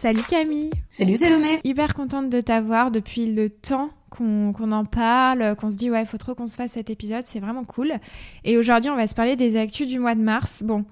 [0.00, 5.70] Salut Camille Salut Salomé Hyper contente de t'avoir depuis le temps qu'on en parle, qu'on
[5.70, 7.92] se dit ouais, faut trop qu'on se fasse cet épisode, c'est vraiment cool.
[8.44, 10.62] Et aujourd'hui, on va se parler des actus du mois de mars.
[10.62, 10.86] Bon,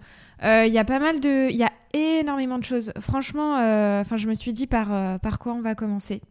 [0.45, 1.49] euh, il y a pas mal de...
[1.49, 2.93] Il y a énormément de choses.
[3.01, 6.21] Franchement, euh, enfin, je me suis dit par, euh, par quoi on va commencer.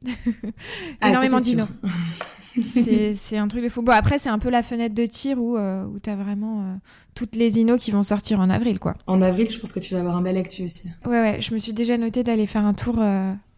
[1.02, 1.66] Ah, énormément d'ino.
[3.14, 3.82] c'est un truc de fou.
[3.82, 6.80] Bon, après, c'est un peu la fenêtre de tir où, où tu as vraiment
[7.14, 8.96] toutes les inos qui vont sortir en avril, quoi.
[9.06, 10.90] En avril, je pense que tu vas avoir un bel actu aussi.
[11.06, 13.00] Ouais, ouais, je me suis déjà noté d'aller faire un tour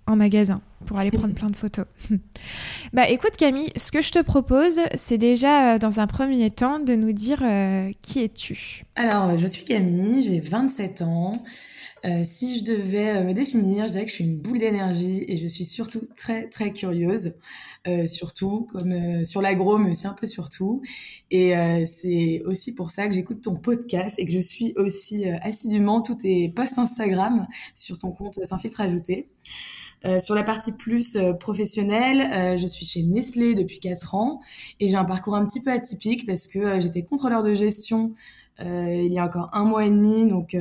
[0.09, 1.85] en magasin pour aller prendre plein de photos.
[2.93, 6.79] bah écoute Camille, ce que je te propose, c'est déjà euh, dans un premier temps
[6.79, 8.85] de nous dire euh, qui es-tu?
[8.95, 11.43] Alors, je suis Camille, j'ai 27 ans.
[12.05, 15.37] Euh, si je devais me définir, je dirais que je suis une boule d'énergie et
[15.37, 17.33] je suis surtout très très curieuse,
[18.05, 20.81] surtout comme sur l'agro, mais aussi un peu surtout.
[21.31, 21.53] Et
[21.85, 26.15] c'est aussi pour ça que j'écoute ton podcast et que je suis aussi assidûment tous
[26.15, 29.27] tes posts Instagram sur ton compte sans filtre ajouté.
[30.05, 34.39] Euh, sur la partie plus euh, professionnelle, euh, je suis chez Nestlé depuis 4 ans
[34.79, 38.13] et j'ai un parcours un petit peu atypique parce que j'étais contrôleur de gestion
[38.61, 40.55] il y a encore un mois et demi, donc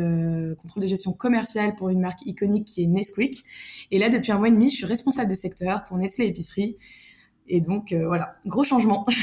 [0.61, 3.45] contrôle de gestion commerciale pour une marque iconique qui est Nesquik.
[3.91, 6.77] Et là, depuis un mois et demi, je suis responsable de secteur pour Nestlé Épicerie.
[7.49, 9.07] Et donc voilà, gros changement.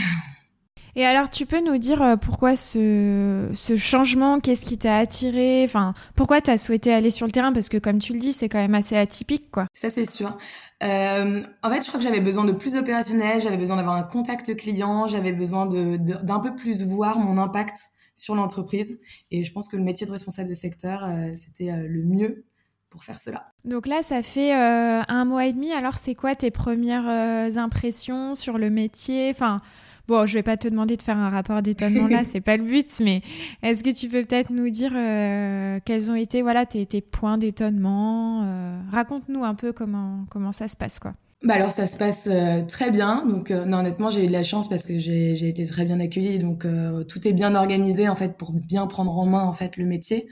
[0.98, 5.64] Et alors, tu peux nous dire euh, pourquoi ce, ce changement, qu'est-ce qui t'a attiré,
[5.66, 7.52] enfin, pourquoi tu as souhaité aller sur le terrain?
[7.52, 9.68] Parce que, comme tu le dis, c'est quand même assez atypique, quoi.
[9.74, 10.38] Ça, c'est sûr.
[10.84, 14.04] Euh, en fait, je crois que j'avais besoin de plus opérationnel, j'avais besoin d'avoir un
[14.04, 17.76] contact client, j'avais besoin de, d'un peu plus voir mon impact
[18.16, 19.00] sur l'entreprise.
[19.32, 22.46] Et je pense que le métier de responsable de secteur, euh, c'était le mieux
[22.90, 23.44] pour faire cela.
[23.66, 25.72] Donc là, ça fait un mois et demi.
[25.74, 29.30] Alors, c'est quoi tes premières impressions sur le métier?
[29.32, 29.62] Enfin,
[30.08, 32.64] Bon, je vais pas te demander de faire un rapport d'étonnement là, c'est pas le
[32.64, 33.22] but, mais
[33.64, 38.44] est-ce que tu peux peut-être nous dire euh, quels ont été voilà tes, points d'étonnement?
[38.44, 41.14] Euh, Raconte-nous un peu comment comment ça se passe quoi.
[41.46, 43.26] Bah alors ça se passe euh, très bien.
[43.26, 46.40] Donc non, honnêtement, j'ai eu de la chance parce que j'ai été très bien accueillie.
[46.40, 46.66] Donc
[47.08, 50.28] tout est bien organisé en fait pour bien prendre en main en fait le métier.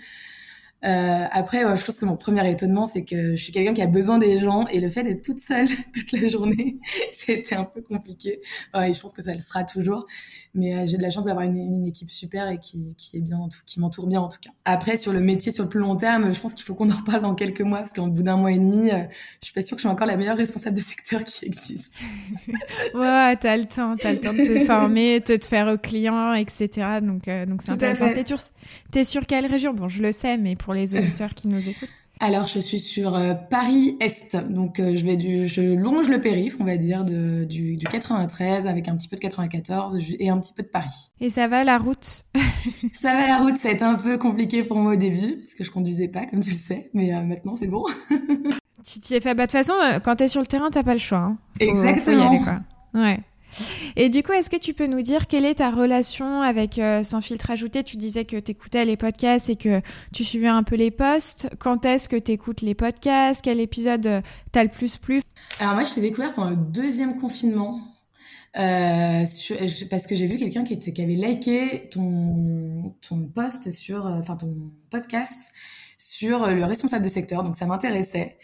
[0.85, 3.87] Euh, après, je pense que mon premier étonnement, c'est que je suis quelqu'un qui a
[3.87, 6.77] besoin des gens et le fait d'être toute seule toute la journée,
[7.11, 8.41] c'était un peu compliqué.
[8.75, 10.05] et je pense que ça le sera toujours.
[10.55, 13.21] Mais euh, j'ai de la chance d'avoir une, une, équipe super et qui, qui est
[13.21, 14.51] bien, en tout, qui m'entoure bien en tout cas.
[14.65, 16.95] Après, sur le métier sur le plus long terme, je pense qu'il faut qu'on en
[16.95, 18.99] reparle dans quelques mois parce qu'en bout d'un mois et demi, euh,
[19.41, 22.01] je suis pas sûre que je suis encore la meilleure responsable de secteur qui existe.
[22.93, 26.33] ouais, t'as le temps, t'as le temps de te former, de te faire aux clients,
[26.33, 26.99] etc.
[27.01, 28.05] Donc, euh, donc c'est intéressant.
[28.13, 28.39] T'es sur,
[29.05, 29.73] sur quelle région?
[29.73, 31.89] Bon, je le sais, mais pour les auditeurs qui nous écoutent.
[32.19, 36.55] Alors, je suis sur euh, Paris-Est, donc euh, je vais du, je longe le périph',
[36.59, 40.39] on va dire, de, du, du 93 avec un petit peu de 94 et un
[40.39, 41.11] petit peu de Paris.
[41.19, 42.25] Et ça va la route?
[42.93, 45.53] Ça va la route, ça a été un peu compliqué pour moi au début parce
[45.53, 47.83] que je conduisais pas, comme tu le sais, mais euh, maintenant c'est bon.
[48.85, 50.93] tu t'y es fait, bah de toute façon, quand t'es sur le terrain, t'as pas
[50.93, 51.19] le choix.
[51.19, 51.37] Hein.
[51.59, 52.39] Exactement.
[52.41, 52.61] quoi.
[52.93, 53.19] Ouais.
[53.95, 57.03] Et du coup, est-ce que tu peux nous dire quelle est ta relation avec euh,
[57.03, 57.83] Sans filtre ajouté?
[57.83, 59.81] Tu disais que tu écoutais les podcasts et que
[60.13, 61.49] tu suivais un peu les posts.
[61.59, 63.41] Quand est-ce que tu écoutes les podcasts?
[63.43, 64.21] Quel épisode euh,
[64.51, 65.21] t'as le plus plu?
[65.59, 67.79] Alors moi, je t'ai découvert pendant le deuxième confinement.
[68.55, 69.23] Euh,
[69.89, 74.55] parce que j'ai vu quelqu'un qui, qui avait liké ton, ton post sur, enfin ton
[74.91, 75.53] podcast
[75.97, 78.37] sur le responsable de secteur, donc ça m'intéressait.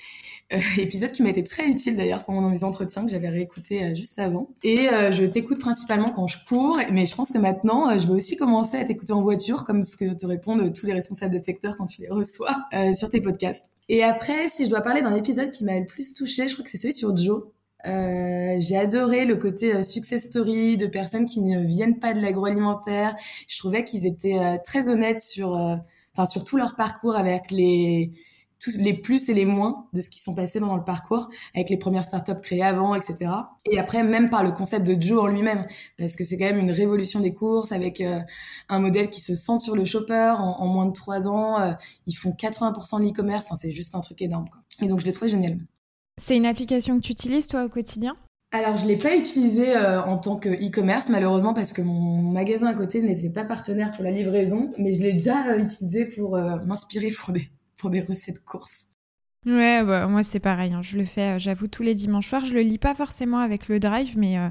[0.51, 3.93] Euh, épisode qui m'a été très utile d'ailleurs pendant mes entretiens que j'avais réécouté euh,
[3.93, 4.47] juste avant.
[4.63, 8.13] Et euh, je t'écoute principalement quand je cours, mais je pense que maintenant je vais
[8.13, 11.43] aussi commencer à t'écouter en voiture, comme ce que te répondent tous les responsables de
[11.43, 12.55] secteur quand tu les reçois
[12.95, 13.71] sur tes podcasts.
[13.89, 16.63] Et après, si je dois parler d'un épisode qui m'a le plus touché, je crois
[16.63, 17.43] que c'est celui sur Joe.
[17.85, 23.15] Euh, j'ai adoré le côté success story de personnes qui ne viennent pas de l'agroalimentaire.
[23.47, 25.51] Je trouvais qu'ils étaient très honnêtes sur,
[26.15, 28.11] enfin sur tout leur parcours avec les
[28.59, 31.69] tous les plus et les moins de ce qui sont passés dans le parcours avec
[31.69, 33.31] les premières startups créées avant, etc.
[33.71, 35.65] Et après, même par le concept de Joe en lui-même,
[35.97, 38.19] parce que c'est quand même une révolution des courses avec euh,
[38.67, 41.59] un modèle qui se sent sur le shopper en, moins de trois ans.
[41.61, 41.71] Euh,
[42.05, 43.45] ils font 80% de l'e-commerce.
[43.45, 44.45] Enfin, c'est juste un truc énorme.
[44.49, 44.61] Quoi.
[44.81, 45.57] Et donc, je l'ai trouvé génial.
[46.21, 48.17] C'est une application que tu utilises, toi, au quotidien?
[48.51, 52.67] Alors, je l'ai pas utilisé euh, en tant que e-commerce, malheureusement, parce que mon magasin
[52.67, 56.35] à côté n'était pas partenaire pour la livraison, mais je l'ai déjà utilisé pour
[56.65, 57.47] m'inspirer pour des,
[57.79, 58.87] pour des recettes courses.
[59.45, 60.73] Ouais, bah, moi c'est pareil.
[60.73, 60.81] Hein.
[60.81, 62.45] Je le fais, euh, j'avoue, tous les dimanches soirs.
[62.45, 64.49] Je le lis pas forcément avec le drive, mais, euh,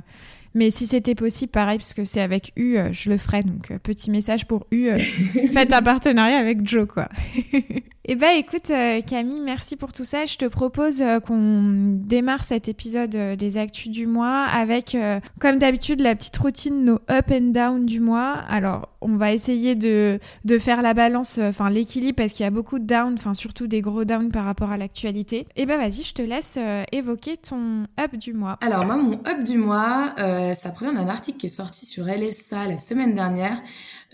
[0.54, 3.42] mais si c'était possible, pareil, parce que c'est avec U, euh, je le ferais.
[3.42, 4.90] Donc, petit message pour U,
[5.52, 7.08] faites un partenariat avec Joe, quoi.
[8.10, 10.24] Eh ben, écoute, euh, Camille, merci pour tout ça.
[10.24, 14.96] Je te propose euh, qu'on démarre cet épisode euh, des Actus du mois avec,
[15.40, 18.36] comme d'habitude, la petite routine, nos up and down du mois.
[18.48, 22.50] Alors, on va essayer de, de faire la balance, enfin l'équilibre, parce qu'il y a
[22.50, 25.46] beaucoup de down, enfin surtout des gros down par rapport à l'actualité.
[25.56, 26.58] Eh ben, vas-y, je te laisse
[26.92, 28.56] évoquer ton up du mois.
[28.62, 30.14] Alors, moi, mon up du mois,
[30.54, 33.56] ça provient d'un article qui est sorti sur LSA la semaine dernière.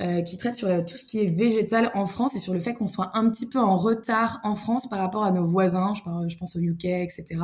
[0.01, 2.59] Euh, qui traite sur euh, tout ce qui est végétal en France et sur le
[2.59, 5.95] fait qu'on soit un petit peu en retard en France par rapport à nos voisins,
[5.95, 7.37] je, pense au UK, etc.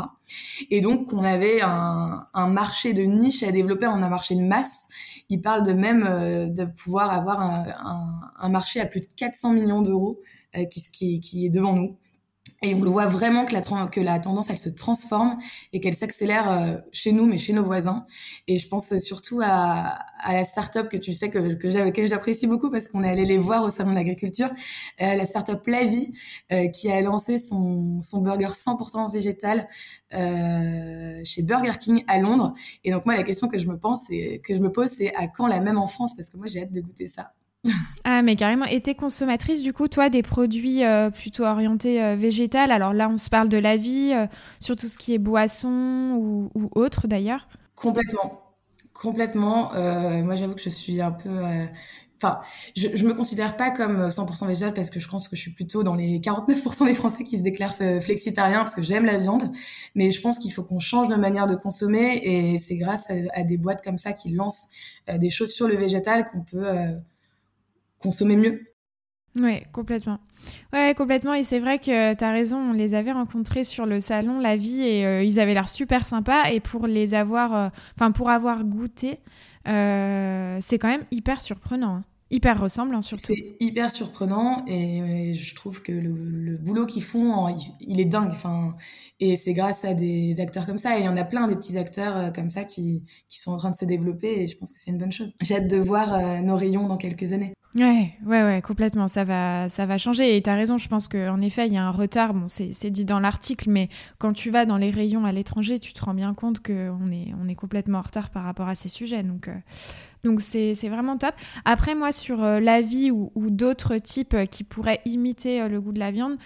[0.69, 4.41] Et donc qu'on avait un, marché de niche à développer, on a un marché de
[4.41, 4.89] masse.
[5.29, 9.83] Il parle de même euh, de pouvoir avoir un, marché à plus de 400 millions
[9.83, 10.21] d'euros
[10.69, 11.97] qui est devant nous.
[12.63, 15.39] Et on le voit vraiment que la, que la tendance, elle se transforme
[15.73, 18.05] et qu'elle s'accélère euh, chez nous, mais chez nos voisins.
[18.49, 22.71] Et je pense surtout à, à la start-up que tu sais que, que j'apprécie beaucoup
[22.71, 24.51] parce qu'on est allé les voir au Salon de l'Agriculture,
[25.01, 26.13] euh, la start-up La Vie,
[26.53, 29.67] euh, qui a lancé son, son burger 100% végétal
[30.13, 32.53] euh, chez Burger King à Londres.
[32.85, 35.15] Et donc moi, la question que je me pense, et que je me pose, c'est
[35.17, 36.15] à quand la même en France?
[36.15, 37.33] Parce que moi, j'ai hâte de goûter ça.
[38.05, 38.65] Ah, mais carrément.
[38.65, 42.73] Et t'es consommatrice, du coup, toi, des produits euh, plutôt orientés euh, végétal?
[42.73, 44.27] Alors là, on se parle de la vie, euh,
[44.61, 48.43] sur tout ce qui est boisson ou, autre, d'ailleurs Complètement.
[48.93, 49.71] Complètement.
[50.23, 51.31] moi, j'avoue que je suis un peu...
[52.23, 52.41] Enfin,
[52.77, 55.53] je, je me considère pas comme 100% végétal parce que je pense que je suis
[55.53, 59.51] plutôt dans les 49% des Français qui se déclarent flexitariens parce que j'aime la viande.
[59.95, 63.43] Mais je pense qu'il faut qu'on change de manière de consommer et c'est grâce à,
[63.43, 64.69] des boîtes comme ça qui lancent
[65.11, 66.67] des choses sur le végétal qu'on peut
[68.01, 68.63] consommer mieux.
[69.39, 70.19] Oui, complètement.
[70.73, 71.35] Ouais, complètement.
[71.35, 74.57] Et c'est vrai que tu as raison, on les avait rencontrés sur le salon La
[74.57, 76.51] Vie et euh, ils avaient l'air super sympas.
[76.51, 79.19] Et pour les avoir, euh, enfin, pour avoir goûté,
[79.69, 81.97] euh, c'est quand même hyper surprenant.
[81.97, 82.05] Hein.
[82.33, 83.25] Hyper ressemblant surtout.
[83.27, 87.49] C'est hyper surprenant et, je trouve que le, boulot qu'ils font,
[87.81, 88.31] il, est dingue.
[88.31, 88.77] Enfin,
[89.19, 90.97] et c'est grâce à des acteurs comme ça.
[90.97, 93.57] Et il y en a plein des petits acteurs comme ça qui, qui sont en
[93.57, 95.35] train de se développer et je pense que c'est une bonne chose.
[95.41, 97.53] J'ai hâte de voir nos rayons dans quelques années.
[97.77, 99.07] Ouais, ouais, ouais, complètement.
[99.07, 100.37] Ça va, ça va changer.
[100.37, 102.35] Et tu as raison, je pense qu'en effet, il y a un retard.
[102.35, 103.89] Bon, c'est dit dans l'article, mais
[104.19, 107.33] quand tu vas dans les rayons à l'étranger, tu te rends bien compte qu'on est,
[107.41, 109.23] on est complètement en retard par rapport à ces sujets.
[109.23, 109.55] Donc, euh,
[110.25, 111.35] donc c'est vraiment top.
[111.65, 115.93] Après, moi, sur euh, la vie ou, d'autres types qui pourraient imiter euh, le goût
[115.93, 116.37] de la viande,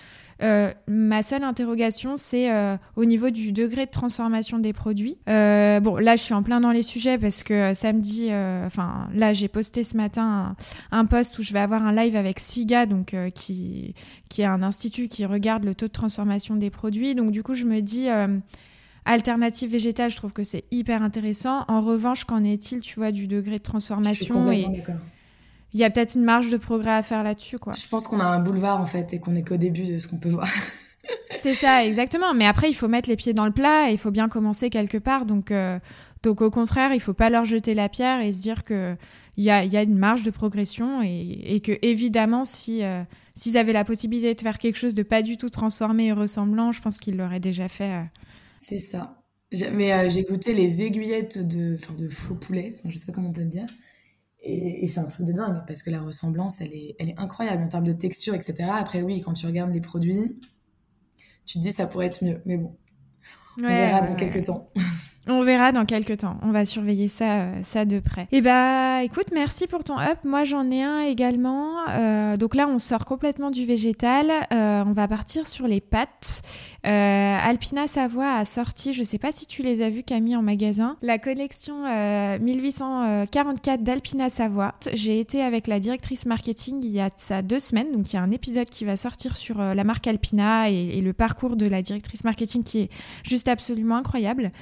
[0.43, 5.17] euh, ma seule interrogation, c'est euh, au niveau du degré de transformation des produits.
[5.29, 8.31] Euh, bon, là, je suis en plein dans les sujets parce que samedi,
[8.65, 10.56] enfin, là, j'ai posté ce matin
[10.91, 13.94] un, post où je vais avoir un live avec SIGA, donc qui,
[14.29, 17.15] qui est un institut qui regarde le taux de transformation des produits.
[17.15, 18.09] Donc, du coup, je me dis
[19.05, 21.65] alternative végétale, je trouve que c'est hyper intéressant.
[21.69, 24.67] En revanche, qu'en est-il, tu vois, du degré de transformation et,
[25.75, 27.75] il y a peut-être une marge de progrès à faire là-dessus, quoi.
[27.75, 30.06] Je pense qu'on a un boulevard, en fait, et qu'on est qu'au début de ce
[30.06, 30.47] qu'on peut voir.
[31.31, 32.33] c'est ça, exactement.
[32.33, 34.71] Mais après, il faut mettre les pieds dans le plat et il faut bien commencer
[34.71, 35.27] quelque part.
[35.27, 35.81] Donc, euh,
[36.23, 38.97] donc au contraire, il faut pas leur jeter la pierre et se dire qu'il
[39.37, 43.03] y a, y a une marge de progression et, et que, évidemment, si, euh,
[43.35, 46.71] s'ils avaient la possibilité de faire quelque chose de pas du tout transformé et ressemblant,
[46.71, 48.05] je pense qu'ils l'auraient déjà fait.
[48.64, 48.69] Euh.
[48.69, 49.20] C'est ça.
[49.72, 53.32] Mais j'ai goûté les aiguillettes de, de faux poulet, enfin, je sais pas comment on
[53.32, 53.66] peut le dire.
[54.46, 57.62] Et, c'est un truc de dingue parce que la ressemblance, elle est, elle est incroyable
[57.62, 58.64] en termes de texture, etc.
[58.78, 60.38] Après, oui, quand tu regardes les produits,
[61.46, 62.43] tu te dis ça pourrait être mieux.
[62.44, 62.76] Mais bon,
[63.58, 64.70] on verra dans quelques temps.
[65.26, 66.37] On verra dans quelques temps.
[66.43, 68.23] On va surveiller ça, euh, ça de près.
[68.31, 70.19] Et eh bah, écoute, merci pour ton up.
[70.22, 71.89] Moi, j'en ai un également.
[71.89, 74.31] Euh, donc là, on sort complètement du végétal.
[74.53, 76.43] Euh, on va partir sur les pâtes.
[76.82, 80.96] Alpina Savoie a sorti, je sais pas si tu les as vus, Camille, en magasin,
[81.01, 81.84] la collection
[82.41, 84.75] 1844 d'Alpina Savoie.
[84.93, 87.91] J'ai été avec la directrice marketing il y a ça deux semaines.
[87.93, 91.01] Donc, il y a un épisode qui va sortir sur la marque Alpina et, et,
[91.01, 92.91] le parcours de la directrice marketing qui est
[93.22, 94.53] juste absolument incroyable.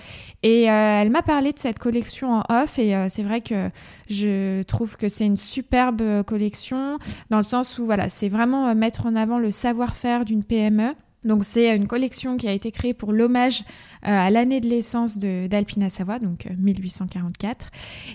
[0.44, 3.40] Et et euh, elle m'a parlé de cette collection en off et euh, c'est vrai
[3.40, 3.70] que
[4.10, 6.98] je trouve que c'est une superbe collection
[7.30, 10.92] dans le sens où voilà, c'est vraiment euh, mettre en avant le savoir-faire d'une PME
[11.24, 13.62] donc c'est une collection qui a été créée pour l'hommage
[14.04, 17.66] euh, à l'année de l'essence d'Alpina Savoie, donc 1844.
[17.66, 17.68] Euh,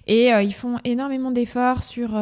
[0.08, 2.20] Et euh, ils font énormément d'efforts sur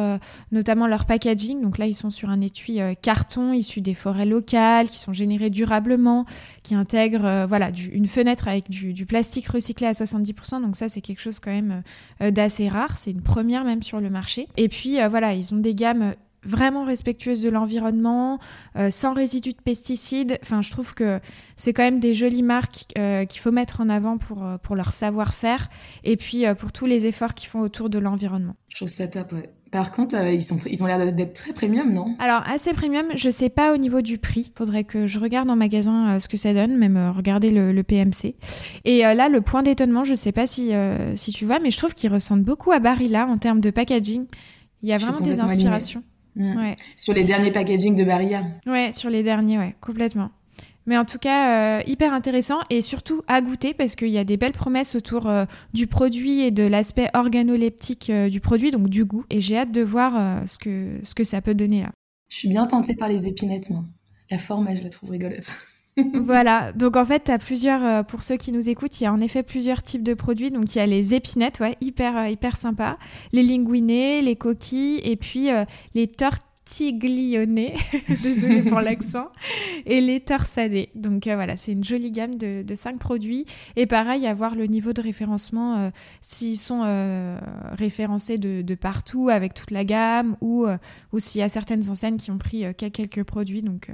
[0.52, 1.60] notamment leur packaging.
[1.60, 5.50] Donc là, ils sont sur un étui carton issu des forêts locales, qui sont générés
[5.50, 6.24] durablement,
[6.62, 10.62] qui intègrent voilà, une fenêtre avec du, du, plastique recyclé à 70%.
[10.62, 11.82] Donc ça, c'est quelque chose quand même
[12.20, 12.96] d'assez rare.
[12.96, 14.48] C'est une première même sur le marché.
[14.56, 16.14] Et puis voilà, ils ont des gammes
[16.46, 18.38] vraiment respectueuse de l'environnement,
[18.76, 20.38] euh, sans résidus de pesticides.
[20.42, 21.20] Enfin, je trouve que
[21.56, 24.76] c'est quand même des jolies marques euh, qu'il faut mettre en avant pour, euh, pour
[24.76, 25.68] leur savoir-faire
[26.04, 28.54] et puis pour tous les efforts qu'ils font autour de l'environnement.
[28.68, 29.50] Je trouve ça top, ouais.
[29.72, 32.06] Par contre, ils, sont, ils ont l'air d'être très premium, non?
[32.20, 34.52] Alors, assez premium, je sais pas au niveau du prix.
[34.56, 38.36] Faudrait que je regarde en magasin ce que ça donne, même regarder le, PMC.
[38.84, 40.70] Et là, le point d'étonnement, je sais pas si,
[41.16, 44.26] si tu vois, mais je trouve qu'ils ressemblent beaucoup à Barilla en termes de packaging.
[44.82, 46.02] Il y a vraiment des inspirations.
[46.36, 46.74] Mm.
[46.94, 48.44] Sur les derniers packaging de Barilla.
[48.66, 50.30] Ouais, sur les derniers, ouais, complètement.
[50.86, 54.24] Mais en tout cas, euh, hyper intéressant et surtout à goûter parce qu'il y a
[54.24, 58.88] des belles promesses autour euh, du produit et de l'aspect organoleptique euh, du produit, donc
[58.88, 59.24] du goût.
[59.30, 61.90] Et j'ai hâte de voir ce, que, ce que ça peut donner là.
[62.28, 63.84] Je suis bien tentée par les épinettes, moi.
[64.30, 65.56] La forme, je la trouve rigolote.
[66.14, 69.12] voilà, donc en fait, tu as plusieurs, pour ceux qui nous écoutent, il y a
[69.12, 70.50] en effet plusieurs types de produits.
[70.50, 72.98] Donc il y a les épinettes, ouais, hyper, hyper sympa,
[73.32, 75.48] les linguinés, les coquilles, et puis
[75.94, 77.54] les tortillas tiglione,
[78.08, 79.28] désolé pour l'accent,
[79.86, 80.90] et les torsadés.
[80.94, 83.46] Donc euh, voilà, c'est une jolie gamme de, de, cinq produits.
[83.76, 87.38] Et pareil, avoir le niveau de référencement, euh, s'ils sont euh,
[87.72, 90.66] référencés de, de, partout avec toute la gamme, ou,
[91.12, 93.62] ou s'il y a certaines enseignes qui ont pris quelques produits.
[93.62, 93.90] Donc,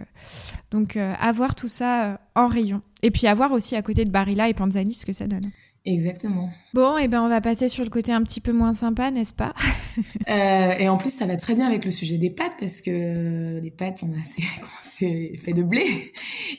[0.70, 2.80] donc avoir tout ça en rayon.
[3.02, 5.50] Et puis avoir aussi à côté de Barilla et Panzani ce que ça donne.
[5.84, 6.48] Exactement.
[6.74, 9.10] Bon, et eh ben on va passer sur le côté un petit peu moins sympa,
[9.10, 9.52] n'est-ce pas?
[10.28, 13.58] euh, Et en plus, ça va très bien avec le sujet des pâtes parce que
[13.60, 14.20] les pâtes, on a
[14.82, 15.84] c'est fait de blé.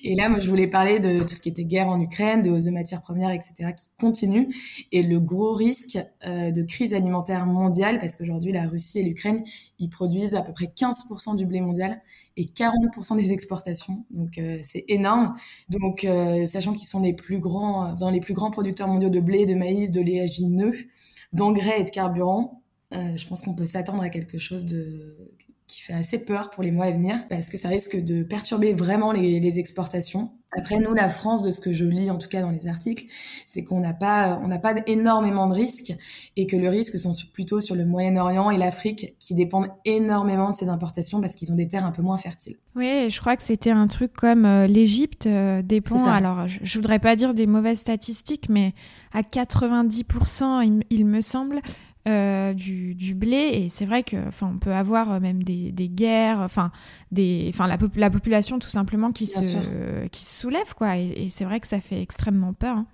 [0.04, 2.50] Et là, moi, je voulais parler de tout ce qui était guerre en Ukraine, de
[2.50, 4.50] hausse de matières premières, etc., qui continue,
[4.92, 5.98] et le gros risque
[6.28, 9.42] euh, de crise alimentaire mondiale parce qu'aujourd'hui, la Russie et l'Ukraine,
[9.80, 12.02] ils produisent à peu près 15% du blé mondial
[12.38, 14.06] et 40% des exportations.
[14.12, 15.34] Donc euh, c'est énorme.
[15.70, 19.20] Donc euh, sachant qu'ils sont les plus grands dans les plus grands producteurs mondiaux de
[19.20, 20.74] blé, de maïs, de léagineux,
[21.34, 22.63] d'engrais et de carburant,
[22.96, 25.16] euh, je pense qu'on peut s'attendre à quelque chose de
[25.68, 28.74] qui fait assez peur pour les mois à venir parce que ça risque de perturber
[28.74, 30.32] vraiment les, les exportations.
[30.56, 33.06] Après, nous, la France, de ce que je lis, en tout cas dans les articles,
[33.48, 35.94] c'est qu'on n'a pas, on n'a pas énormément de risques
[36.36, 40.56] et que le risque sont plutôt sur le Moyen-Orient et l'Afrique qui dépendent énormément de
[40.56, 42.58] ces importations parce qu'ils ont des terres un peu moins fertiles.
[42.76, 46.06] Oui, je crois que c'était un truc comme euh, l'Égypte euh, dépend.
[46.06, 48.74] Alors, je, je, voudrais pas dire des mauvaises statistiques, mais
[49.12, 51.62] à 90%, il, il me semble,
[52.06, 55.72] euh, du, du, blé et c'est vrai que enfin on peut avoir euh, même des,
[55.72, 56.70] des guerres enfin
[57.14, 61.46] des enfin la, la, population tout simplement qui se qui se soulève quoi et, c'est
[61.46, 62.88] vrai que ça fait extrêmement peur hein.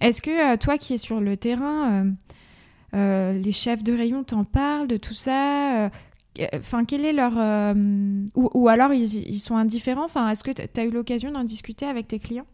[0.00, 2.06] est-ce que euh, toi qui es sur le terrain
[2.94, 5.90] les chefs de rayon t'en parlent de tout ça
[6.52, 7.34] Enfin, quel est leur.
[8.34, 10.06] Ou, ou, alors ils, ils, sont indifférents?
[10.06, 12.46] Enfin, Est-ce que tu as eu l'occasion d'en discuter avec tes clients?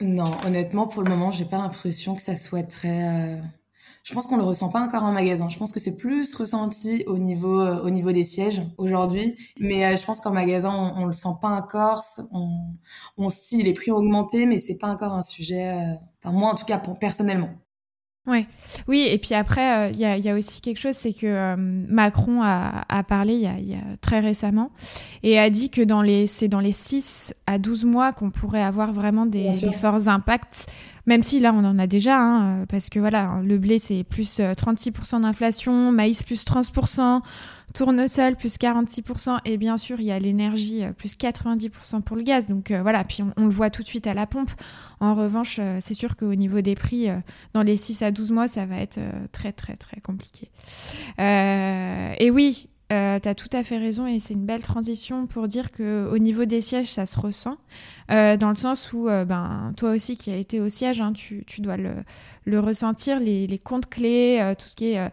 [0.00, 3.40] Non, honnêtement, pour le moment, j'ai pas l'impression que ça soit très
[4.04, 5.48] je pense qu'on le ressent pas encore en magasin.
[5.48, 9.86] Je pense que c'est plus ressenti au niveau euh, au niveau des sièges aujourd'hui, mais
[9.86, 12.02] euh, je pense qu'en magasin on, on, le sent pas encore.
[12.30, 12.50] On,
[13.16, 15.70] on si les prix ont augmenté, mais c'est pas encore un sujet.
[15.70, 17.48] Euh, enfin moi en tout cas pour, personnellement.
[18.26, 18.46] Ouais.
[18.88, 22.40] Oui, et puis après, il y, a, y, a, aussi quelque chose, c'est que Macron
[22.42, 24.70] a, a parlé il y a, y a, très récemment
[25.22, 28.62] et a dit que dans les, c'est dans les 6 à 12 mois qu'on pourrait
[28.62, 30.68] avoir vraiment des, des forts impacts
[31.06, 34.04] même si là, on en a déjà, hein, euh, parce que voilà, le blé, c'est
[34.04, 37.20] plus 36% euh, d'inflation, maïs plus 30%,
[37.74, 42.22] tournesol plus 46%, et bien sûr, il y a l'énergie euh, plus 90% pour le
[42.22, 42.46] gaz.
[42.46, 44.50] Donc voilà, puis on, le voit tout de suite à la pompe.
[45.00, 47.08] En revanche, c'est sûr qu'au niveau des prix,
[47.52, 49.00] dans les 6 à 12 mois, ça va être
[49.32, 50.48] très, très, très compliqué.
[51.18, 55.48] et oui, euh, tu as tout à fait raison et c'est une belle transition pour
[55.48, 57.56] dire qu'au niveau des sièges, ça se ressent.
[58.10, 61.12] Euh, dans le sens où, euh, ben, toi aussi qui as été au siège, hein,
[61.12, 61.94] tu, tu, dois le,
[62.44, 65.10] le ressentir, les, les, comptes clés, euh, tout ce qui est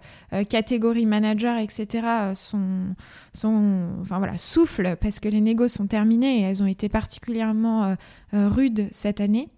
[0.49, 2.93] catégorie manager, etc., sont,
[3.33, 7.95] sont, enfin voilà, soufflent parce que les négos sont terminés et elles ont été particulièrement
[8.33, 9.49] rudes cette année.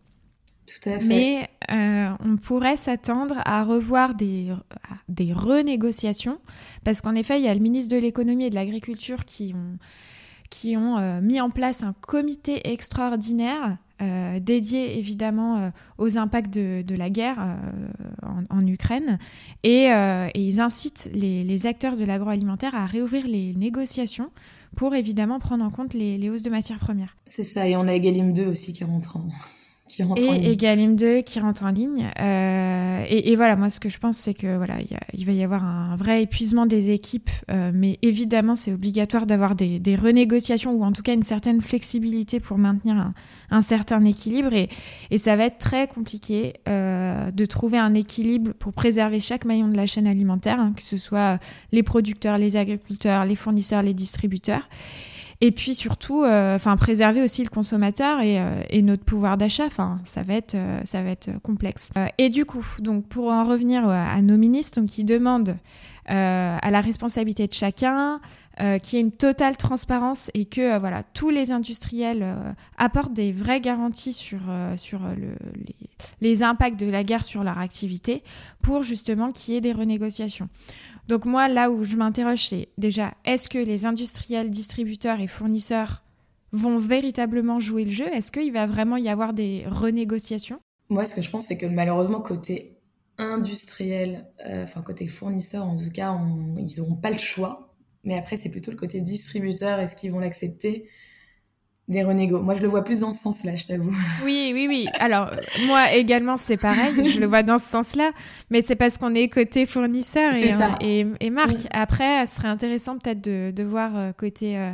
[0.66, 1.06] Tout à fait.
[1.08, 4.54] Mais euh, on pourrait s'attendre à revoir des,
[5.34, 6.38] renégociations,
[6.84, 10.98] parce qu'en effet, il y a le ministre de l'économie et de l'agriculture qui ont,
[10.98, 17.58] euh, mis en place un comité extraordinaire euh, dédié évidemment aux impacts de, la guerre
[18.50, 19.18] en, Ukraine.
[19.64, 19.88] Et,
[20.36, 24.30] ils incitent les, acteurs de l'agroalimentaire à réouvrir les négociations
[24.76, 27.16] pour évidemment prendre en compte les, les hausses de matières premières.
[27.26, 29.28] C'est ça, et on a Egalim 2 aussi qui rentre en,
[30.16, 32.10] et Egalim 2 qui rentre en ligne.
[32.20, 34.76] Euh, et, et, voilà, moi, ce que je pense, c'est que voilà,
[35.14, 39.56] il va y avoir un vrai épuisement des équipes, euh, mais évidemment, c'est obligatoire d'avoir
[39.56, 43.14] des, des, renégociations ou en tout cas une certaine flexibilité pour maintenir un,
[43.52, 44.54] un certain équilibre.
[44.54, 44.70] Et,
[45.12, 49.68] et, ça va être très compliqué euh, de trouver un équilibre pour préserver chaque maillon
[49.68, 51.40] de la chaîne alimentaire, hein, que ce soit
[51.72, 54.68] les producteurs, les agriculteurs, les fournisseurs, les distributeurs.
[55.42, 59.66] Et puis surtout, euh, enfin préserver aussi le consommateur et, euh, et notre pouvoir d'achat.
[59.66, 61.92] Enfin, ça va être, euh, ça va être complexe.
[62.18, 65.58] et du coup, donc pour en revenir à nos ministres, donc qui demandent
[66.06, 68.20] à la responsabilité de chacun,
[68.60, 72.26] euh, qu'il y ait une totale transparence et que voilà, tous les industriels
[72.78, 74.40] apportent des vraies garanties sur,
[74.76, 75.76] sur le, les,
[76.22, 78.22] les, impacts de la guerre sur leur activité
[78.62, 80.50] pour justement qu'il y ait des renégociations.
[81.08, 86.04] Donc moi, là où je m'interroge, c'est déjà, est-ce que les industriels, distributeurs et fournisseurs
[86.52, 88.08] vont véritablement jouer le jeu?
[88.14, 90.60] Est-ce qu'il va vraiment y avoir des renégociations?
[90.90, 92.78] Moi, ce que je pense, c'est que malheureusement, côté
[93.18, 96.16] industriel, euh, enfin côté fournisseur, en tout cas,
[96.58, 97.70] ils n'auront pas le choix.
[98.04, 99.80] Mais après, c'est plutôt le côté distributeur.
[99.80, 100.88] Est-ce qu'ils vont l'accepter?
[101.90, 102.42] Des renégos.
[102.42, 103.94] Moi, je le vois plus dans ce sens-là, je t'avoue.
[104.26, 104.88] Oui, oui, oui.
[105.00, 105.30] Alors,
[105.68, 106.94] moi également, c'est pareil.
[107.04, 108.12] Je le vois dans ce sens-là.
[108.50, 110.34] Mais c'est parce qu'on est côté fournisseur
[110.82, 111.68] et, et, marque.
[111.72, 114.72] Après, ce serait intéressant peut-être de, de, voir euh, côté, euh,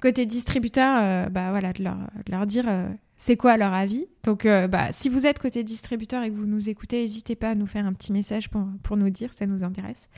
[0.00, 1.96] côté distributeur, euh, bah, voilà, de leur,
[2.28, 2.66] leur dire
[3.24, 4.06] c'est quoi leur avis?
[4.24, 7.52] Donc, euh, bah, si vous êtes côté distributeur et que vous nous écoutez, n'hésitez pas
[7.52, 10.10] à nous faire un petit message pour, pour nous dire, ça nous intéresse.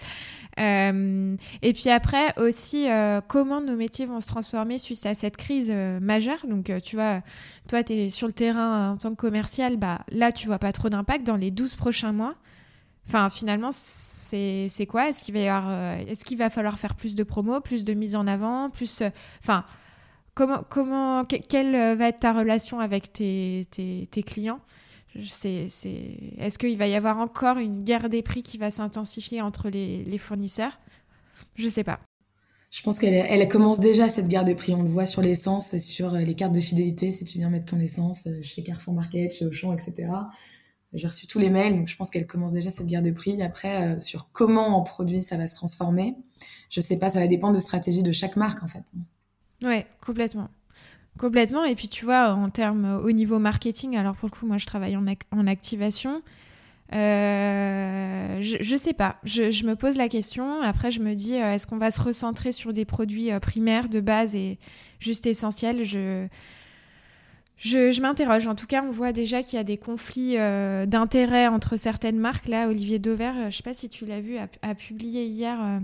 [0.58, 5.36] Euh, et puis après, aussi, euh, comment nos métiers vont se transformer suite à cette
[5.36, 6.44] crise majeure?
[6.48, 7.20] Donc, tu vois,
[7.68, 10.72] toi, tu es sur le terrain en tant que commercial, bah, là, tu vois pas
[10.72, 12.34] trop d'impact dans les 12 prochains mois.
[13.06, 15.10] Enfin, finalement, c'est quoi?
[15.10, 15.94] Est-ce qu'il va,
[16.24, 19.04] qu'il va falloir faire plus de promos, plus de mise en avant, plus...
[19.44, 19.64] Enfin
[20.36, 24.60] Comment, comment, quelle euh, va être ta relation avec tes, tes, clients?
[25.14, 30.04] Est-ce qu'il va y avoir encore une guerre des prix qui va s'intensifier entre les,
[30.04, 30.78] les, fournisseurs?
[31.54, 32.00] Je ne sais pas.
[32.70, 34.74] Je pense qu'elle elle commence déjà cette guerre de prix.
[34.74, 37.12] On le voit sur l'essence et sur euh, les cartes de fidélité.
[37.12, 40.06] Si tu viens mettre ton essence euh, chez Carrefour Market, chez Auchan, etc.
[40.92, 43.40] J'ai reçu tous les mails, donc je pense qu'elle commence déjà cette guerre de prix.
[43.40, 46.14] Après, sur comment en produit ça va se transformer,
[46.68, 47.10] je sais pas.
[47.10, 48.84] Ça va dépendre de stratégie de chaque marque en fait.
[49.62, 50.50] Ouais, complètement.
[51.18, 51.64] Complètement.
[51.64, 54.66] Et puis, tu vois, en termes au niveau marketing, alors pour le coup, moi, je
[54.66, 56.22] travaille en, activation.
[56.92, 59.16] Euh, je, ne sais pas.
[59.24, 60.60] Je, je, me pose la question.
[60.62, 63.88] Après, je me dis, euh, est-ce qu'on va se recentrer sur des produits euh, primaires
[63.88, 64.58] de base et
[65.00, 65.84] juste essentiels?
[65.84, 66.28] Je
[67.56, 68.46] je, m'interroge.
[68.46, 72.18] En tout cas, on voit déjà qu'il y a des conflits euh, d'intérêts entre certaines
[72.18, 72.48] marques.
[72.48, 75.58] Là, Olivier Dauvert, euh, je ne sais pas si tu l'as vu, a, publié hier
[75.62, 75.78] euh,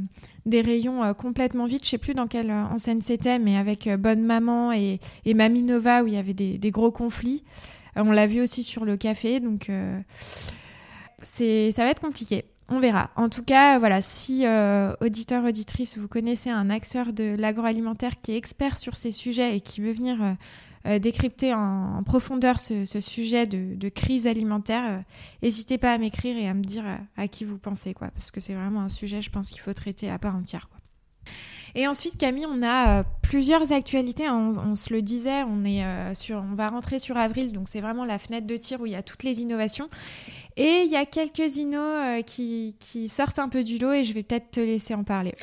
[0.45, 1.83] des rayons complètement vides.
[1.83, 5.63] Je ne sais plus dans quelle enseigne c'était, mais avec Bonne Maman et, et Mamie
[5.63, 7.43] Nova où il y avait des, gros conflits.
[7.97, 9.71] on l'a vu aussi sur le café, donc
[11.23, 12.52] ça va être compliqué.
[12.69, 13.11] On verra.
[13.17, 14.47] En tout cas, voilà, si
[15.01, 19.61] auditeur, auditrice, vous connaissez un acteur de l'agroalimentaire qui est expert sur ces sujets et
[19.61, 20.37] qui veut venir
[20.85, 24.99] euh, décrypter en, profondeur ce, sujet de, crise alimentaire, euh,
[25.41, 28.33] n'hésitez pas à m'écrire et à me dire euh, à, qui vous pensez, quoi, parce
[28.33, 30.69] que c'est vraiment un sujet, je pense, qu'il faut traiter à part entière.
[31.77, 34.27] Et ensuite, Camille, on a plusieurs actualités.
[34.27, 34.51] Hein.
[34.59, 38.05] On, se le disait, on, est, sur, on va rentrer sur avril, donc c'est vraiment
[38.05, 39.89] la fenêtre de tir où il y a toutes les innovations.
[40.57, 44.13] Et il y a quelques innos qui, qui, sortent un peu du lot et je
[44.13, 45.35] vais peut-être te laisser en parler.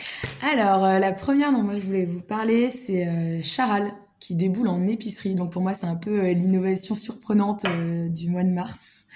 [0.53, 5.35] Alors, la première dont moi je voulais vous parler, c'est Charal qui déboule en épicerie.
[5.35, 9.07] Donc pour moi, c'est un peu euh, l'innovation surprenante euh, du mois de mars.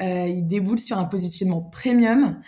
[0.00, 2.40] Euh, il déboule sur un positionnement premium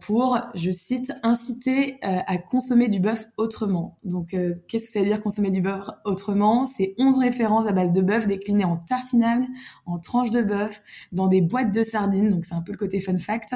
[0.00, 3.96] pour, je cite, inciter à consommer du bœuf autrement.
[4.04, 4.36] Donc,
[4.68, 6.66] qu'est-ce que ça veut dire consommer du bœuf autrement?
[6.66, 9.46] C'est 11 références à base de bœuf déclinées en tartinables,
[9.86, 10.82] en tranches de bœuf,
[11.12, 13.54] dans des boîtes de sardines, donc c'est un peu le côté fun fact,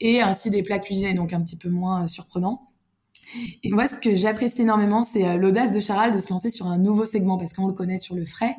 [0.00, 2.70] et ainsi des plats cuisinés, donc un petit peu moins surprenant.
[3.62, 6.66] Et moi, ce que j'apprécie énormément, c'est euh, l'audace de Charal de se lancer sur
[6.66, 8.56] un nouveau segment parce qu'on le connaît sur le frais.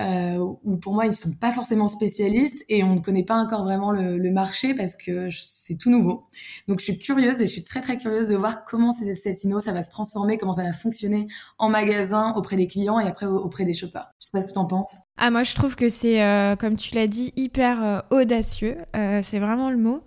[0.00, 3.64] Euh, où pour moi ils sont pas forcément spécialistes et on ne connaît pas encore
[3.64, 6.24] vraiment le, marché parce que c'est tout nouveau.
[6.68, 9.58] Donc je suis curieuse et je suis très très curieuse de voir comment cette inno
[9.58, 11.26] ça va se transformer, comment ça va fonctionner
[11.58, 14.12] en magasin auprès des clients et après auprès des shoppers.
[14.20, 14.94] Je sais pas ce que tu en penses.
[15.16, 19.70] Ah moi je trouve que c'est euh, comme tu l'as dit hyper audacieux, c'est vraiment
[19.70, 20.02] le mot.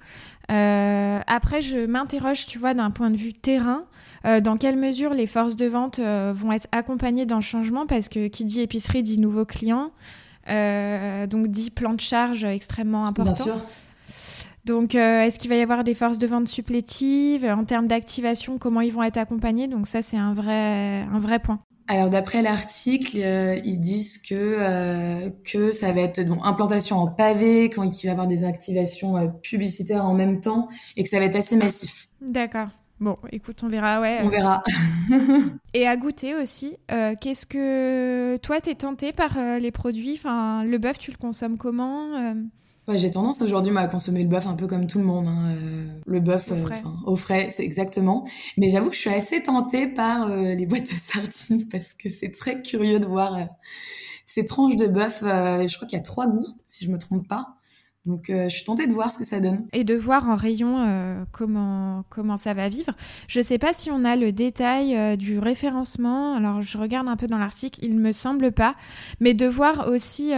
[0.52, 3.86] Euh, après, je m'interroge, tu vois, d'un point de vue terrain,
[4.26, 7.86] euh, dans quelle mesure les forces de vente euh, vont être accompagnées dans le changement,
[7.86, 9.92] parce que qui dit épicerie dit nouveaux clients,
[10.48, 13.32] donc dit plan de charge extrêmement important.
[13.32, 13.66] Bien sûr.
[14.66, 17.46] Donc, est-ce qu'il va y avoir des forces de vente supplétives?
[17.46, 19.68] En termes d'activation, comment ils vont être accompagnés?
[19.68, 21.60] Donc ça, c'est un vrai, un vrai point.
[21.88, 27.08] Alors d'après l'article, euh, ils disent que euh, que ça va être donc implantation en
[27.08, 31.10] pavé, quand il va y avoir des activations euh, publicitaires en même temps et que
[31.10, 32.08] ça va être assez massif.
[32.22, 32.70] D'accord.
[33.04, 34.22] Bon, écoute, on verra, ouais.
[34.24, 34.64] On verra.
[35.74, 40.14] et à goûter aussi, qu'est-ce que toi t'es tenté par les produits?
[40.14, 42.34] Enfin, le bœuf, tu le consommes comment
[42.88, 45.28] Ouais, j'ai tendance aujourd'hui à consommer le bœuf un peu comme tout le monde.
[45.28, 48.28] Hein, euh, le bœuf au euh, frais, c'est exactement.
[48.58, 52.10] Mais j'avoue que je suis assez tentée par euh, les boîtes de sardines parce que
[52.10, 53.38] c'est très curieux de voir
[54.26, 55.20] ces tranches de bœuf.
[55.22, 57.56] je crois qu'il y a trois goûts, si je me trompe pas.
[58.06, 59.66] Donc je suis tentée de voir ce que ça donne.
[59.72, 60.86] Et de voir en rayon
[61.32, 62.92] comment, comment ça va vivre.
[63.28, 66.36] Je ne sais pas si on a le détail du référencement.
[66.36, 68.76] Alors je regarde un peu dans l'article, il ne me semble pas.
[69.22, 70.34] Mais de voir aussi,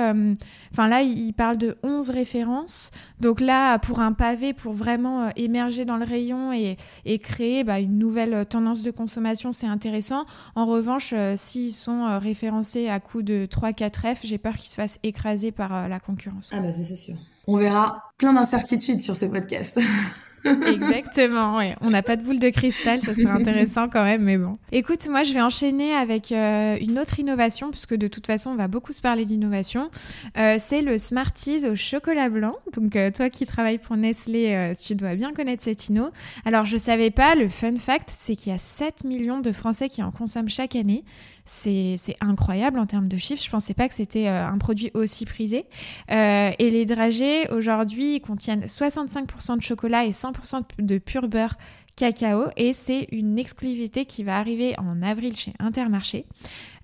[0.71, 2.91] enfin là il parle de 11 références.
[3.19, 7.79] Donc là pour un pavé, pour vraiment émerger dans le rayon et, et créer bah,
[7.79, 10.25] une nouvelle tendance de consommation, c'est intéressant.
[10.53, 14.99] En revanche, s'ils sont référencés à coup de 3-4 F, j'ai peur qu'ils se fassent
[15.01, 16.51] écraser par la concurrence.
[16.53, 17.15] Ah bah c'est sûr.
[17.47, 19.79] On verra plein d'incertitudes sur ce podcast.
[20.67, 21.73] Exactement, ouais.
[21.81, 24.53] On n'a pas de boule de cristal, ça serait intéressant quand même, mais bon.
[24.71, 28.55] Écoute, moi je vais enchaîner avec euh, une autre innovation, puisque de toute façon on
[28.55, 29.89] va beaucoup se parler d'innovation.
[30.37, 32.53] Euh, c'est le Smarties au chocolat blanc.
[32.73, 36.09] Donc euh, toi qui travailles pour Nestlé, tu dois bien connaître cette inno.
[36.45, 39.89] Alors je savais pas, le fun fact, c'est qu'il y a 7 millions de Français
[39.89, 41.03] qui en consomment chaque année.
[41.47, 43.43] C'est incroyable en termes de chiffres.
[43.43, 45.65] Je pensais pas que c'était un produit aussi prisé.
[46.09, 50.34] et les dragées aujourd'hui contiennent 65% de chocolat et 100%
[50.79, 51.57] de pur beurre
[51.95, 56.25] cacao et c'est une exclusivité qui va arriver en avril chez Intermarché.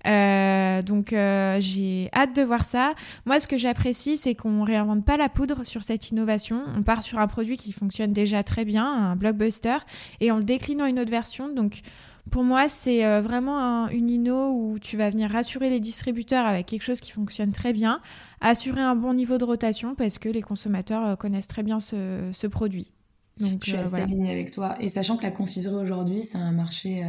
[0.06, 2.94] Euh, donc euh, j'ai hâte de voir ça.
[3.24, 6.62] Moi, ce que j'apprécie, c'est qu'on réinvente pas la poudre sur cette innovation.
[6.76, 9.78] On part sur un produit qui fonctionne déjà très bien, un blockbuster,
[10.20, 11.48] et on le décline une autre version.
[11.52, 11.82] Donc
[12.30, 16.66] pour moi, c'est euh, vraiment une inno où tu vas venir rassurer les distributeurs avec
[16.66, 18.00] quelque chose qui fonctionne très bien,
[18.40, 22.92] assurer un bon niveau de rotation parce que les consommateurs connaissent très bien ce produit.
[23.40, 24.74] Donc, je suis euh, assez alignée avec toi.
[24.80, 27.06] Et sachant que la confiserie aujourd'hui, c'est un marché euh,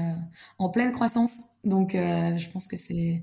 [0.58, 1.40] en pleine croissance.
[1.64, 3.22] Donc, euh, je pense que c'est,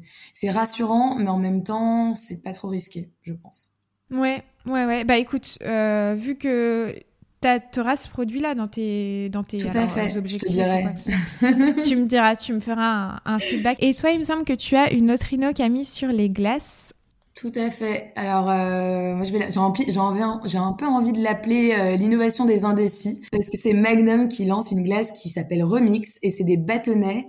[0.50, 3.70] rassurant, mais en même temps, c'est pas trop risqué, je pense.
[4.14, 5.04] Ouais, ouais, ouais.
[5.04, 6.94] Bah écoute, vu que
[7.42, 10.50] tu auras ce produit-là dans tes, dans tes Tout à fait, objectifs.
[10.50, 11.82] Je te dirai.
[11.88, 13.78] tu me diras, tu me feras un, un, feedback.
[13.80, 16.08] Et toi, il me semble que tu as une autre inno qui a mis sur
[16.08, 16.92] les glaces
[17.40, 18.12] tout à fait.
[18.16, 23.56] Alors, euh, moi, j'ai un peu envie de l'appeler euh, l'innovation des indécis parce que
[23.56, 27.26] c'est Magnum qui lance une glace qui s'appelle Remix et c'est des bâtonnets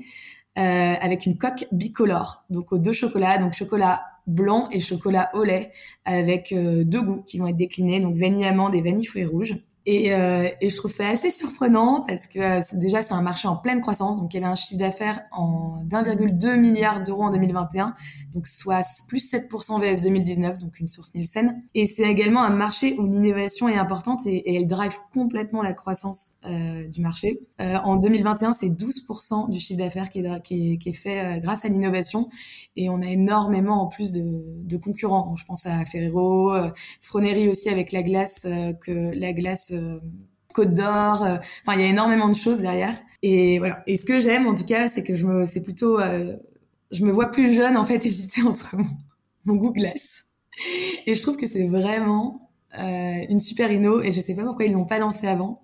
[0.57, 0.61] euh,
[0.99, 5.71] avec une coque bicolore, donc aux deux chocolats, donc chocolat blanc et chocolat au lait
[6.03, 9.55] avec euh, deux goûts qui vont être déclinés, donc vanille amande et vanille fruits rouges.
[9.87, 13.47] Et, euh, et, je trouve ça assez surprenant parce que euh, déjà c'est un marché
[13.47, 17.31] en pleine croissance, donc il y avait un chiffre d'affaires en d'1,2 milliard d'euros en
[17.31, 17.95] 2021,
[18.31, 21.63] donc soit plus 7% vs 2019, donc une source Nielsen.
[21.73, 26.33] Et c'est également un marché où l'innovation est importante et, elle drive complètement la croissance
[26.45, 27.39] euh, du marché.
[27.59, 31.37] Euh, en 2021, c'est 12% du chiffre d'affaires qui est, qui, est, qui est, fait
[31.37, 32.29] euh, grâce à l'innovation
[32.75, 35.35] et on a énormément en plus de, de concurrents.
[35.35, 36.53] Je pense à Ferrero,
[37.01, 38.45] Fronery aussi avec la glace
[38.81, 39.70] que la glace euh,
[40.53, 41.23] Côte d'Or.
[41.23, 42.93] Euh, enfin, il y a énormément de choses derrière.
[43.21, 43.81] Et voilà.
[43.87, 46.35] Et ce que j'aime, en tout cas, c'est que je me, c'est plutôt, euh,
[46.91, 48.85] je me vois plus jeune en fait hésiter entre mon,
[49.45, 50.25] mon goût glace.
[51.05, 54.01] Et je trouve que c'est vraiment une super inno.
[54.01, 55.63] Et je sais pas pourquoi ils l'ont pas lancé avant.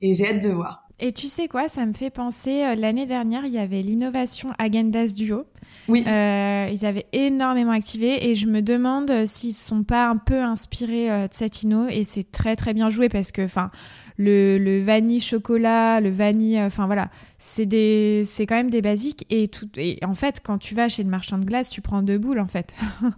[0.00, 0.85] Et j'ai hâte de voir.
[0.98, 5.12] Et tu sais quoi, ça me fait penser, l'année dernière, il y avait l'innovation Agendas
[5.14, 5.44] Duo.
[5.88, 6.00] Oui.
[6.06, 11.08] ils avaient énormément activé et je me demande s'ils ne sont pas un peu inspirés
[11.08, 13.70] de cette inno et c'est très très bien joué parce que, enfin,
[14.16, 19.26] le, le, vanille chocolat, le vanille, enfin voilà, c'est des, c'est quand même des basiques
[19.30, 19.68] et tout.
[19.76, 22.40] Et en fait, quand tu vas chez le marchand de glace, tu prends deux boules
[22.40, 22.74] en fait,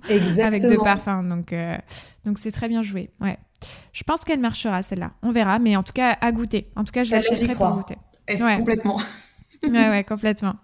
[0.09, 0.47] Exactement.
[0.47, 1.29] avec deux parfums.
[1.29, 1.55] Donc,
[2.25, 3.11] donc c'est très bien joué.
[3.21, 3.39] Ouais.
[3.93, 5.13] Je pense qu'elle marchera celle-là.
[5.23, 6.71] On verra, mais en tout cas à goûter.
[6.77, 7.97] En tout cas, je l'achèterai pour goûter.
[8.41, 8.57] Ouais.
[8.57, 8.97] Complètement.
[9.63, 10.55] ouais, ouais, complètement.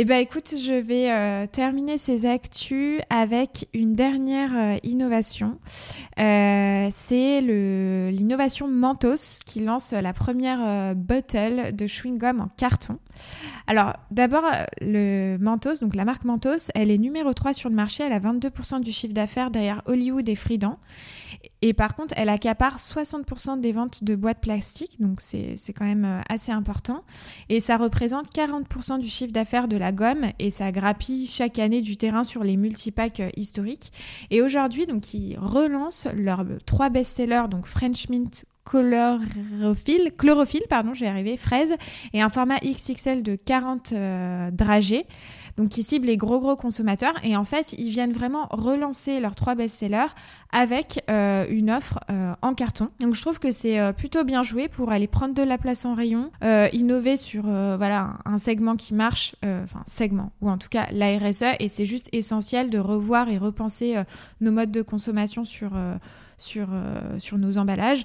[0.00, 5.58] Eh bien, écoute, je vais euh, terminer ces actus avec une dernière euh, innovation.
[6.20, 12.98] Euh, c'est l'innovation Mentos qui lance la première bottle de chewing-gum en carton.
[13.66, 14.44] Alors, d'abord,
[14.80, 18.04] le Mentos, donc la marque Mentos, elle est numéro 3 sur le marché.
[18.04, 20.78] Elle a 22% du chiffre d'affaires derrière Hollywood et Fridan.
[21.60, 26.04] Et par contre, elle accapare 60% des ventes de boîtes plastiques, donc c'est quand même
[26.04, 27.02] euh, assez important.
[27.48, 31.82] Et ça représente 40% du chiffre d'affaires de la gomme et ça grappille chaque année
[31.82, 33.92] du terrain sur les multipacks euh, historiques.
[34.30, 41.06] Et aujourd'hui, donc, ils relancent leurs trois best-sellers, donc French Mint, chlorophylle, chlorophylle pardon, j'ai
[41.06, 41.74] arrivé, fraise,
[42.12, 45.06] et un format XXL de 40 euh, dragées
[45.58, 47.14] donc qui ciblent les gros gros consommateurs.
[47.24, 50.06] Et en fait, ils viennent vraiment relancer leurs trois best-sellers
[50.52, 52.90] avec euh, une offre euh, en carton.
[53.00, 55.84] Donc je trouve que c'est euh, plutôt bien joué pour aller prendre de la place
[55.84, 56.30] en rayon,
[56.72, 61.56] innover sur voilà un segment qui marche, enfin segment ou en tout cas la RSE.
[61.58, 63.96] Et c'est juste essentiel de revoir et repenser
[64.40, 65.72] nos modes de consommation sur
[67.32, 68.04] nos emballages.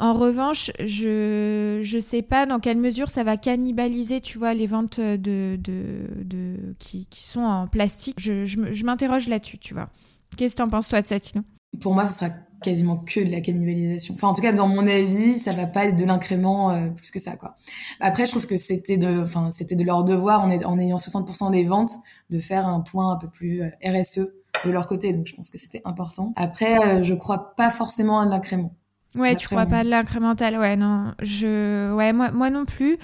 [0.00, 4.66] En revanche, je ne sais pas dans quelle mesure ça va cannibaliser, tu vois, les
[4.66, 8.16] ventes de, de, de qui, qui, sont en plastique.
[8.18, 9.88] Je, je, je m'interroge là-dessus, tu vois.
[10.36, 11.42] Qu'est-ce que tu en penses, toi, de ça, Tino
[11.80, 14.14] pour moi, ça sera quasiment que de la cannibalisation.
[14.14, 17.10] Enfin, en tout cas, dans mon avis, ça va pas être de l'incrément euh, plus
[17.10, 17.54] que ça, quoi.
[18.00, 21.50] Après, je trouve que c'était de, enfin, c'était de leur devoir, en, en ayant 60%
[21.50, 21.92] des ventes,
[22.30, 24.20] de faire un point un peu plus euh, RSE
[24.64, 25.12] de leur côté.
[25.12, 26.32] Donc, je pense que c'était important.
[26.36, 28.74] Après, euh, je crois pas forcément à l'incrément.
[29.16, 30.56] Ouais, tu crois pas à l'incrémental.
[30.58, 31.12] Ouais, non.
[31.22, 32.98] Je, ouais, moi, moi non plus.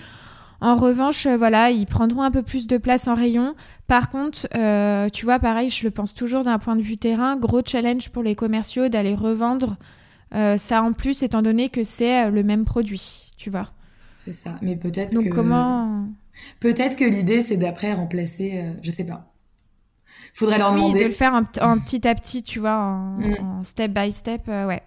[0.62, 3.54] En revanche, euh, voilà, ils prendront un peu plus de place en rayon.
[3.86, 7.36] Par contre, euh, tu vois, pareil, je le pense toujours d'un point de vue terrain,
[7.36, 9.76] gros challenge pour les commerciaux d'aller revendre
[10.34, 13.70] euh, ça en plus, étant donné que c'est le même produit, tu vois.
[14.12, 15.24] C'est ça, mais peut-être que...
[15.24, 16.06] Donc comment...
[16.60, 19.29] Peut-être que l'idée, c'est d'après remplacer, je sais pas,
[20.34, 21.02] faudrait leur demander.
[21.02, 21.44] de le faire en,
[21.78, 23.64] petit à petit, tu vois, en, mm.
[23.64, 24.82] step by step, euh, ouais.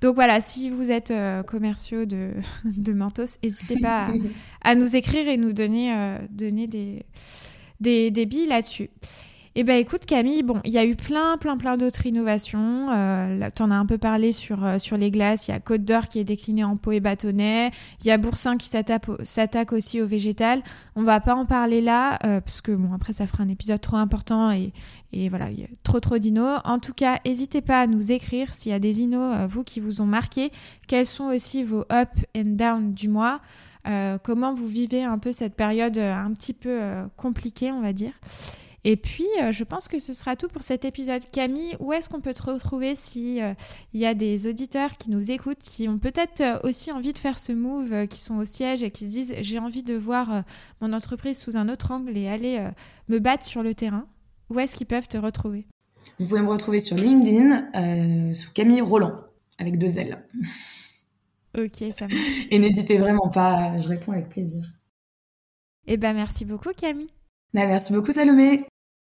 [0.00, 2.32] Donc voilà, si vous êtes euh, commerciaux de,
[2.64, 4.08] de Mentos, n'hésitez pas
[4.62, 7.04] à, nous écrire et nous donner, euh, donner des,
[7.80, 8.90] des, des billes là-dessus.
[9.54, 12.88] Eh ben écoute Camille, bon, il y a eu plein, plein, plein d'autres innovations.
[12.90, 15.46] Euh, tu en as un peu parlé sur, euh, sur les glaces.
[15.46, 17.70] Il y a Côte d'Or qui est décliné en pot et bâtonnet.
[18.00, 20.62] Il y a Boursin qui s'attaque aussi au végétal.
[20.96, 23.82] On va pas en parler là, euh, parce que bon, après ça fera un épisode
[23.82, 24.72] trop important et,
[25.28, 26.60] voilà, il y a trop, trop d'innos.
[26.64, 29.80] En tout cas, n'hésitez pas à nous écrire s'il y a des innos, vous, qui
[29.80, 30.50] vous ont marqué.
[30.88, 33.40] Quels sont aussi vos up and down du mois?
[34.22, 36.80] Comment vous vivez un peu cette période un petit peu
[37.18, 38.12] compliquée, on va dire?
[38.84, 41.22] Et puis, euh, je pense que ce sera tout pour cet épisode.
[41.30, 43.54] Camille, où est-ce qu'on peut te retrouver si il euh,
[43.94, 47.38] y a des auditeurs qui nous écoutent, qui ont peut-être euh, aussi envie de faire
[47.38, 50.42] ce move, qui sont au siège et qui se disent j'ai envie de voir
[50.80, 52.68] mon entreprise sous un autre angle et aller
[53.08, 54.06] me battre sur le terrain
[54.50, 55.66] Où est-ce qu'ils peuvent te retrouver?
[56.18, 59.14] Vous pouvez me retrouver sur LinkedIn sous Camille Roland
[59.58, 60.18] avec deux L.
[61.56, 62.46] Ok, ça marche.
[62.50, 64.64] Et n'hésitez vraiment pas, je réponds avec plaisir.
[65.86, 67.10] Eh ben merci beaucoup Camille.
[67.54, 68.64] Bah, merci beaucoup Salomé.